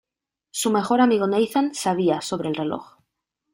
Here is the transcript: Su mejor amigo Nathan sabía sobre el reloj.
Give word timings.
Su 0.49 0.71
mejor 0.71 0.99
amigo 0.99 1.27
Nathan 1.27 1.75
sabía 1.75 2.21
sobre 2.21 2.49
el 2.49 2.55
reloj. 2.55 2.97